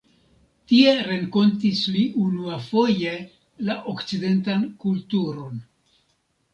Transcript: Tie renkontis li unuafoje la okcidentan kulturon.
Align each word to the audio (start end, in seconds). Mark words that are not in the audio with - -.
Tie 0.69 0.93
renkontis 1.07 1.83
li 1.97 2.07
unuafoje 2.23 3.13
la 3.69 3.79
okcidentan 3.95 4.69
kulturon. 4.83 5.67